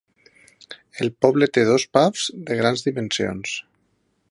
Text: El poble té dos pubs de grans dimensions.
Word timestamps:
El 1.05 1.11
poble 1.25 1.49
té 1.57 1.65
dos 1.67 1.85
pubs 1.97 2.25
de 2.49 2.59
grans 2.63 2.85
dimensions. 2.89 3.57